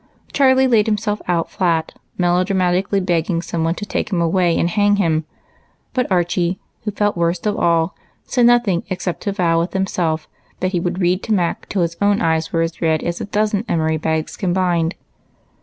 [0.33, 4.95] Charlie laid himself out flat, melodramatically begging some one to take him away and hang
[4.95, 5.25] him;
[5.93, 10.27] but Archie, who felt worst of all, said nothing except to vow within himself
[10.59, 13.25] that he would read to Mac till his own eyes were as red as a
[13.25, 14.95] dozen emery bags combined.